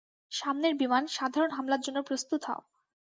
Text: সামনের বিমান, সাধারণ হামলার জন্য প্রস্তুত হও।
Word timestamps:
সামনের 0.31 0.73
বিমান, 0.75 1.03
সাধারণ 1.07 1.51
হামলার 1.53 1.81
জন্য 1.81 1.99
প্রস্তুত 2.03 2.41
হও। 2.47 2.61